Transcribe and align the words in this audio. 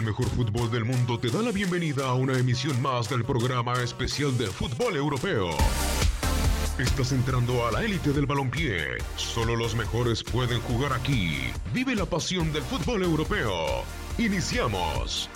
El 0.00 0.06
mejor 0.06 0.30
fútbol 0.30 0.70
del 0.70 0.86
mundo 0.86 1.18
te 1.18 1.28
da 1.28 1.42
la 1.42 1.52
bienvenida 1.52 2.06
a 2.06 2.14
una 2.14 2.32
emisión 2.32 2.80
más 2.80 3.10
del 3.10 3.22
programa 3.22 3.74
especial 3.82 4.34
de 4.38 4.46
fútbol 4.46 4.96
europeo. 4.96 5.50
Estás 6.78 7.12
entrando 7.12 7.66
a 7.66 7.72
la 7.72 7.84
élite 7.84 8.14
del 8.14 8.24
balompié. 8.24 8.96
Solo 9.16 9.56
los 9.56 9.76
mejores 9.76 10.24
pueden 10.24 10.58
jugar 10.62 10.94
aquí. 10.94 11.40
Vive 11.74 11.94
la 11.94 12.06
pasión 12.06 12.50
del 12.50 12.62
fútbol 12.62 13.02
europeo. 13.02 13.52
Iniciamos. 14.16 15.28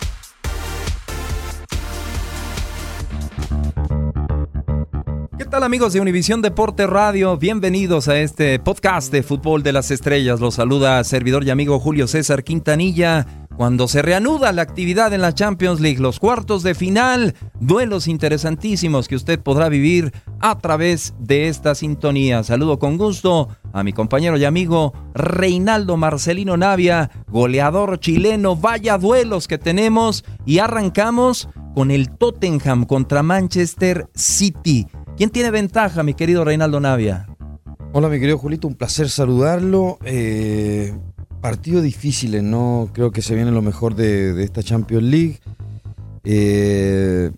¿Qué 5.36 5.44
tal 5.44 5.62
amigos 5.62 5.92
de 5.92 6.00
Univisión 6.00 6.40
Deporte 6.40 6.86
Radio? 6.86 7.36
Bienvenidos 7.36 8.08
a 8.08 8.18
este 8.18 8.58
podcast 8.60 9.12
de 9.12 9.22
Fútbol 9.22 9.62
de 9.62 9.72
las 9.74 9.90
Estrellas. 9.90 10.40
Los 10.40 10.54
saluda 10.54 11.04
servidor 11.04 11.44
y 11.44 11.50
amigo 11.50 11.78
Julio 11.78 12.06
César 12.06 12.44
Quintanilla. 12.44 13.43
Cuando 13.56 13.86
se 13.86 14.02
reanuda 14.02 14.50
la 14.50 14.62
actividad 14.62 15.12
en 15.12 15.20
la 15.20 15.32
Champions 15.32 15.78
League, 15.78 16.00
los 16.00 16.18
cuartos 16.18 16.64
de 16.64 16.74
final, 16.74 17.34
duelos 17.60 18.08
interesantísimos 18.08 19.06
que 19.06 19.14
usted 19.14 19.38
podrá 19.38 19.68
vivir 19.68 20.12
a 20.40 20.58
través 20.58 21.14
de 21.20 21.46
esta 21.46 21.76
sintonía. 21.76 22.42
Saludo 22.42 22.80
con 22.80 22.98
gusto 22.98 23.48
a 23.72 23.84
mi 23.84 23.92
compañero 23.92 24.36
y 24.36 24.44
amigo 24.44 24.92
Reinaldo 25.14 25.96
Marcelino 25.96 26.56
Navia, 26.56 27.12
goleador 27.28 28.00
chileno. 28.00 28.56
Vaya 28.56 28.98
duelos 28.98 29.46
que 29.46 29.58
tenemos 29.58 30.24
y 30.44 30.58
arrancamos 30.58 31.48
con 31.76 31.92
el 31.92 32.10
Tottenham 32.10 32.86
contra 32.86 33.22
Manchester 33.22 34.08
City. 34.16 34.88
¿Quién 35.16 35.30
tiene 35.30 35.52
ventaja, 35.52 36.02
mi 36.02 36.14
querido 36.14 36.44
Reinaldo 36.44 36.80
Navia? 36.80 37.28
Hola, 37.92 38.08
mi 38.08 38.18
querido 38.18 38.36
Julito, 38.36 38.66
un 38.66 38.74
placer 38.74 39.08
saludarlo. 39.08 39.98
Eh, 40.04 40.92
partido 41.44 41.82
difícil, 41.82 42.50
no 42.50 42.88
creo 42.94 43.10
que 43.10 43.20
se 43.20 43.34
viene 43.34 43.50
lo 43.50 43.60
mejor 43.60 43.94
de, 43.94 44.42
esta 44.42 44.62
Champions 44.62 45.02
League. 45.02 45.40
Eh, 46.24 47.30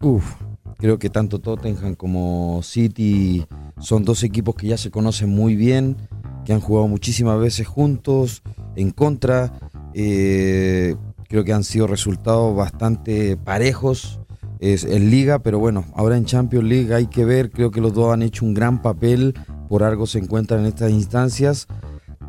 uf, 0.00 0.24
creo 0.78 0.98
que 0.98 1.10
tanto 1.10 1.38
Tottenham 1.38 1.94
como 1.94 2.62
City 2.62 3.44
son 3.78 4.06
dos 4.06 4.22
equipos 4.22 4.54
que 4.54 4.68
ya 4.68 4.78
se 4.78 4.90
conocen 4.90 5.28
muy 5.28 5.54
bien, 5.54 5.98
que 6.46 6.54
han 6.54 6.60
jugado 6.60 6.88
muchísimas 6.88 7.38
veces 7.38 7.66
juntos, 7.66 8.42
en 8.74 8.90
contra. 8.90 9.52
Eh, 9.92 10.96
creo 11.28 11.44
que 11.44 11.52
han 11.52 11.64
sido 11.64 11.86
resultados 11.86 12.56
bastante 12.56 13.36
parejos 13.36 14.18
en 14.60 15.10
liga, 15.10 15.40
pero 15.40 15.58
bueno, 15.58 15.84
ahora 15.94 16.16
en 16.16 16.24
Champions 16.24 16.64
League 16.64 16.94
hay 16.94 17.06
que 17.08 17.26
ver, 17.26 17.50
creo 17.50 17.70
que 17.70 17.82
los 17.82 17.92
dos 17.92 18.14
han 18.14 18.22
hecho 18.22 18.46
un 18.46 18.54
gran 18.54 18.80
papel, 18.80 19.34
por 19.68 19.82
algo 19.82 20.06
se 20.06 20.20
encuentran 20.20 20.60
en 20.60 20.66
estas 20.66 20.90
instancias, 20.90 21.68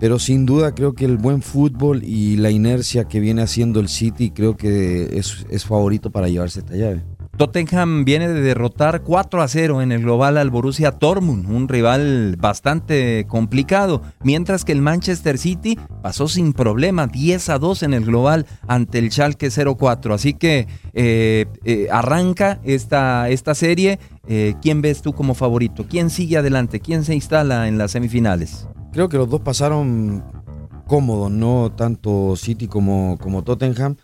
pero 0.03 0.19
sin 0.19 0.45
duda 0.45 0.75
creo 0.75 0.91
que 0.95 1.05
el 1.05 1.15
buen 1.15 1.41
fútbol 1.41 2.03
y 2.03 2.35
la 2.35 2.51
inercia 2.51 3.05
que 3.05 3.21
viene 3.21 3.41
haciendo 3.41 3.79
el 3.79 3.87
City 3.87 4.31
creo 4.31 4.57
que 4.57 5.17
es, 5.17 5.45
es 5.49 5.63
favorito 5.63 6.11
para 6.11 6.27
llevarse 6.27 6.59
esta 6.59 6.75
llave. 6.75 7.05
Tottenham 7.37 8.03
viene 8.03 8.27
de 8.27 8.41
derrotar 8.41 9.03
4 9.03 9.41
a 9.41 9.47
0 9.47 9.81
en 9.81 9.93
el 9.93 10.01
global 10.01 10.37
al 10.37 10.49
Borussia 10.49 10.91
Dortmund, 10.91 11.49
un 11.49 11.69
rival 11.69 12.35
bastante 12.37 13.25
complicado, 13.29 14.01
mientras 14.25 14.65
que 14.65 14.73
el 14.73 14.81
Manchester 14.81 15.37
City 15.37 15.79
pasó 16.01 16.27
sin 16.27 16.51
problema 16.51 17.07
10 17.07 17.47
a 17.47 17.57
2 17.57 17.83
en 17.83 17.93
el 17.93 18.03
global 18.03 18.45
ante 18.67 18.99
el 18.99 19.09
Schalke 19.09 19.49
04. 19.49 20.13
Así 20.13 20.33
que 20.33 20.67
eh, 20.93 21.45
eh, 21.63 21.87
arranca 21.89 22.59
esta, 22.65 23.29
esta 23.29 23.55
serie. 23.55 23.99
Eh, 24.27 24.55
¿Quién 24.61 24.81
ves 24.81 25.01
tú 25.01 25.13
como 25.13 25.33
favorito? 25.33 25.85
¿Quién 25.89 26.09
sigue 26.09 26.35
adelante? 26.35 26.81
¿Quién 26.81 27.05
se 27.05 27.15
instala 27.15 27.69
en 27.69 27.77
las 27.77 27.91
semifinales? 27.91 28.67
Creo 28.93 29.09
que 29.09 29.17
los 29.17 29.27
dos 29.27 29.41
pasaron 29.41 30.23
cómodos, 30.85 31.31
no 31.31 31.71
tanto 31.75 32.35
City 32.35 32.67
como, 32.67 33.17
como 33.19 33.43
Tottenham, 33.43 33.95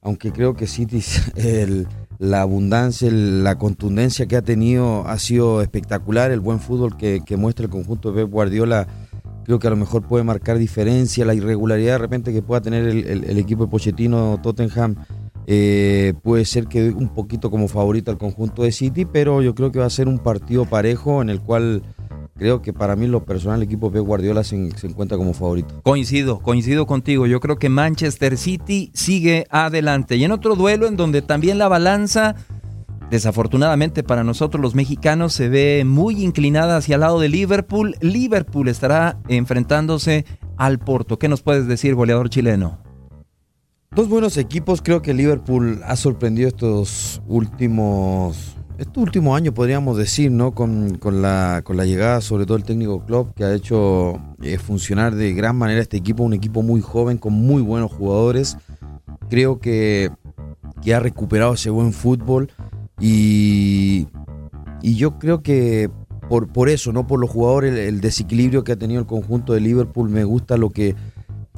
aunque 0.00 0.30
creo 0.30 0.54
que 0.54 0.68
City 0.68 1.02
la 2.18 2.42
abundancia, 2.42 3.10
la 3.10 3.58
contundencia 3.58 4.26
que 4.26 4.36
ha 4.36 4.42
tenido 4.42 5.04
ha 5.08 5.18
sido 5.18 5.62
espectacular. 5.62 6.30
El 6.30 6.38
buen 6.38 6.60
fútbol 6.60 6.96
que, 6.96 7.20
muestra 7.36 7.64
el 7.64 7.70
conjunto 7.72 8.12
de 8.12 8.22
Pep 8.22 8.32
Guardiola 8.32 8.86
creo 9.44 9.58
que 9.58 9.66
a 9.66 9.70
lo 9.70 9.76
mejor 9.76 10.06
puede 10.06 10.22
marcar 10.22 10.58
diferencia. 10.58 11.24
La 11.24 11.34
irregularidad 11.34 11.94
de 11.94 11.98
repente 11.98 12.32
que 12.32 12.40
pueda 12.40 12.60
tener 12.60 12.86
el, 12.86 13.38
equipo 13.38 13.64
de 13.64 13.70
Pochettino 13.72 14.38
Tottenham 14.44 14.94
eh, 15.48 16.14
puede 16.22 16.44
ser 16.44 16.68
que 16.68 16.90
un 16.90 17.08
poquito 17.08 17.50
como 17.50 17.66
favorito 17.66 18.12
al 18.12 18.18
conjunto 18.18 18.62
de 18.62 18.70
City, 18.70 19.06
pero 19.06 19.42
yo 19.42 19.56
creo 19.56 19.72
que 19.72 19.80
va 19.80 19.86
a 19.86 19.90
ser 19.90 20.06
un 20.06 20.20
partido 20.20 20.66
parejo 20.66 21.20
en 21.20 21.30
el 21.30 21.40
cual 21.40 21.82
creo 22.36 22.62
que 22.62 22.72
para 22.72 22.96
mí 22.96 23.06
lo 23.06 23.24
personal 23.24 23.58
el 23.58 23.64
equipo 23.64 23.90
de 23.90 24.00
Guardiola 24.00 24.44
se, 24.44 24.56
encuentra 24.56 25.16
como 25.18 25.34
favorito. 25.34 25.80
Coincido, 25.82 26.38
coincido 26.40 26.86
contigo. 26.86 27.26
Yo 27.26 27.40
creo 27.40 27.58
que 27.58 27.68
Manchester 27.68 28.36
City 28.36 28.90
sigue 28.94 29.46
adelante. 29.50 30.16
Y 30.16 30.24
en 30.24 30.32
otro 30.32 30.54
duelo 30.54 30.86
en 30.86 30.96
donde 30.96 31.22
también 31.22 31.58
la 31.58 31.68
balanza, 31.68 32.36
desafortunadamente 33.10 34.02
para 34.02 34.24
nosotros 34.24 34.60
los 34.60 34.74
mexicanos, 34.74 35.32
se 35.32 35.48
ve 35.48 35.84
muy 35.86 36.22
inclinada 36.22 36.76
hacia 36.76 36.94
el 36.94 37.00
lado 37.00 37.20
de 37.20 37.28
Liverpool. 37.28 37.96
Liverpool 38.00 38.68
estará 38.68 39.18
enfrentándose 39.28 40.24
al 40.56 40.78
Porto. 40.78 41.18
¿Qué 41.18 41.28
nos 41.28 41.42
puedes 41.42 41.66
decir, 41.66 41.94
goleador 41.94 42.28
chileno? 42.28 42.78
Dos 43.92 44.08
buenos 44.08 44.36
equipos, 44.36 44.82
creo 44.82 45.00
que 45.00 45.14
Liverpool 45.14 45.80
ha 45.84 45.96
sorprendido 45.96 46.48
estos 46.48 47.22
últimos 47.26 48.56
este 48.78 49.00
último 49.00 49.34
año 49.34 49.54
podríamos 49.54 49.96
decir, 49.96 50.30
¿no? 50.30 50.52
Con, 50.54 50.98
la, 51.22 51.62
con, 51.64 51.76
la, 51.76 51.84
llegada 51.84 52.20
sobre 52.20 52.44
todo 52.44 52.56
el 52.56 52.64
técnico 52.64 53.04
club 53.04 53.32
que 53.34 53.44
ha 53.44 53.54
hecho 53.54 54.20
eh, 54.42 54.58
funcionar 54.58 55.14
de 55.14 55.32
gran 55.32 55.56
manera 55.56 55.80
este 55.80 55.96
equipo, 55.96 56.22
un 56.22 56.34
equipo 56.34 56.62
muy 56.62 56.80
joven 56.80 57.18
con 57.18 57.32
muy 57.32 57.62
buenos 57.62 57.92
jugadores. 57.92 58.56
Creo 59.30 59.58
que, 59.58 60.10
que 60.82 60.94
ha 60.94 61.00
recuperado 61.00 61.54
ese 61.54 61.70
buen 61.70 61.92
fútbol 61.92 62.50
y, 63.00 64.08
y 64.82 64.96
yo 64.96 65.18
creo 65.18 65.42
que 65.42 65.90
por, 66.28 66.48
por 66.48 66.68
eso, 66.68 66.92
no 66.92 67.06
por 67.06 67.20
los 67.20 67.30
jugadores, 67.30 67.78
el 67.78 68.00
desequilibrio 68.00 68.64
que 68.64 68.72
ha 68.72 68.76
tenido 68.76 69.00
el 69.00 69.06
conjunto 69.06 69.52
de 69.52 69.60
Liverpool, 69.60 70.10
me 70.10 70.24
gusta 70.24 70.56
lo 70.56 70.70
que 70.70 70.94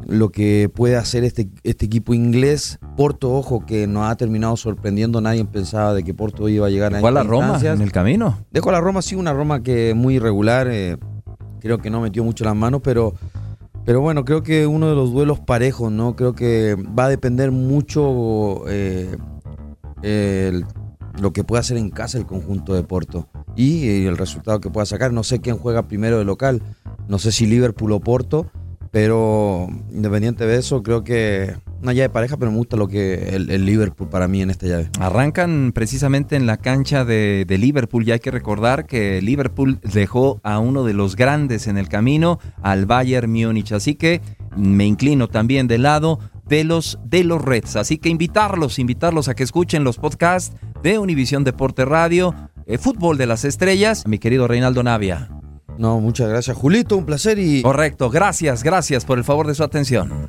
lo 0.07 0.31
que 0.31 0.71
puede 0.75 0.97
hacer 0.97 1.25
este, 1.25 1.49
este 1.65 1.87
equipo 1.87 2.15
inglés. 2.15 2.79
Porto, 2.97 3.33
ojo, 3.33 3.65
que 3.67 3.87
no 3.87 4.07
ha 4.07 4.17
terminado 4.17 4.57
sorprendiendo. 4.57 5.21
Nadie 5.21 5.45
pensaba 5.45 5.95
de 5.95 6.03
que 6.03 6.15
Porto 6.15 6.49
iba 6.49 6.67
a 6.67 6.71
llegar 6.71 6.95
a 6.95 6.97
¿Dejó 6.97 7.09
a 7.09 7.13
la 7.13 7.23
Roma 7.23 7.61
en 7.63 7.81
el 7.81 7.93
camino? 7.93 8.39
Dejó 8.51 8.71
a 8.71 8.73
la 8.73 8.81
Roma, 8.81 9.03
sí, 9.03 9.15
una 9.15 9.33
Roma 9.33 9.63
que 9.63 9.95
muy 9.95 10.17
irregular. 10.17 10.69
Eh, 10.71 10.97
creo 11.61 11.79
que 11.79 11.91
no 11.91 12.01
metió 12.01 12.25
mucho 12.25 12.45
las 12.45 12.57
manos, 12.57 12.81
pero, 12.83 13.15
pero 13.85 14.01
bueno, 14.01 14.25
creo 14.25 14.43
que 14.43 14.67
uno 14.67 14.89
de 14.89 14.95
los 14.95 15.13
duelos 15.13 15.41
parejos, 15.41 15.93
¿no? 15.93 16.17
Creo 16.17 16.35
que 16.35 16.75
va 16.77 17.05
a 17.05 17.09
depender 17.09 17.51
mucho 17.51 18.65
eh, 18.69 19.17
lo 21.21 21.33
que 21.33 21.45
pueda 21.45 21.61
hacer 21.61 21.77
en 21.77 21.91
casa 21.91 22.19
el 22.19 22.27
conjunto 22.27 22.75
de 22.75 22.83
Porto 22.83 23.29
y 23.57 24.07
el 24.07 24.17
resultado 24.17 24.61
que 24.61 24.71
pueda 24.71 24.87
sacar. 24.87 25.13
No 25.13 25.25
sé 25.25 25.41
quién 25.41 25.59
juega 25.59 25.89
primero 25.89 26.19
de 26.19 26.25
local. 26.25 26.63
No 27.09 27.19
sé 27.19 27.33
si 27.33 27.47
Liverpool 27.47 27.93
o 27.93 28.01
Porto 28.01 28.51
pero 28.91 29.69
independiente 29.91 30.47
de 30.47 30.57
eso, 30.57 30.83
creo 30.83 31.05
que 31.05 31.55
una 31.83 31.93
llave 31.93 32.09
pareja, 32.09 32.37
pero 32.37 32.51
me 32.51 32.57
gusta 32.57 32.77
lo 32.77 32.89
que 32.89 33.37
el, 33.37 33.65
Liverpool 33.65 34.09
para 34.09 34.29
mí 34.29 34.43
en 34.43 34.51
esta 34.51 34.67
llave. 34.67 34.91
Arrancan 34.99 35.73
precisamente 35.73 36.37
en 36.37 36.47
la 36.47 36.57
cancha 36.57 37.05
de, 37.05 37.45
Liverpool 37.49 38.07
y 38.07 38.13
hay 38.13 38.21
que 38.21 38.31
recordar 38.31 38.87
que 38.87 39.21
Liverpool 39.21 39.79
dejó 39.83 40.41
a 40.43 40.59
uno 40.59 40.85
de 40.85 40.95
los 40.95 41.17
grandes 41.17 41.67
en 41.67 41.77
el 41.77 41.89
camino, 41.89 42.39
al 42.63 42.87
Bayern 42.87 43.31
Múnich. 43.31 43.73
Así 43.73 43.95
que 43.95 44.21
me 44.57 44.87
inclino 44.87 45.29
también 45.29 45.67
del 45.67 45.83
lado 45.83 46.19
de 46.47 46.65
los, 46.65 46.99
de 47.05 47.25
los 47.25 47.43
Reds. 47.43 47.77
Así 47.77 47.99
que 47.99 48.09
invitarlos, 48.09 48.79
invitarlos 48.79 49.29
a 49.29 49.35
que 49.35 49.43
escuchen 49.43 49.85
los 49.85 49.99
podcasts 49.99 50.57
de 50.83 50.99
Univisión 50.99 51.45
Deporte 51.45 51.85
Radio, 51.85 52.35
eh, 52.67 52.79
Fútbol 52.79 53.19
de 53.19 53.27
las 53.27 53.45
Estrellas, 53.45 54.07
mi 54.07 54.19
querido 54.19 54.49
Reinaldo 54.49 54.83
Navia. 54.83 55.38
No, 55.79 56.01
muchas 56.01 56.29
gracias, 56.29 56.57
Julito, 56.57 56.97
un 56.97 57.07
placer 57.07 57.39
y... 57.39 57.63
Correcto, 57.63 58.11
gracias, 58.11 58.65
gracias 58.65 59.05
por 59.05 59.17
el 59.17 59.25
favor 59.25 59.47
de 59.47 59.55
su 59.55 59.63
atención. 59.63 60.29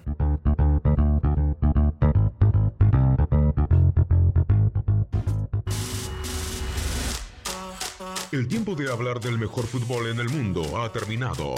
El 8.31 8.47
tiempo 8.47 8.75
de 8.75 8.91
hablar 8.91 9.19
del 9.19 9.39
mejor 9.39 9.65
fútbol 9.65 10.07
en 10.07 10.19
el 10.19 10.29
mundo 10.29 10.79
ha 10.79 10.91
terminado. 10.91 11.56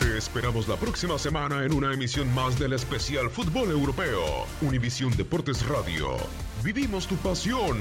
Te 0.00 0.18
esperamos 0.18 0.66
la 0.66 0.74
próxima 0.74 1.18
semana 1.18 1.64
en 1.64 1.72
una 1.72 1.94
emisión 1.94 2.34
más 2.34 2.58
del 2.58 2.72
especial 2.72 3.30
Fútbol 3.30 3.70
Europeo, 3.70 4.24
Univisión 4.60 5.16
Deportes 5.16 5.64
Radio. 5.68 6.16
Vivimos 6.64 7.06
tu 7.06 7.14
pasión. 7.16 7.78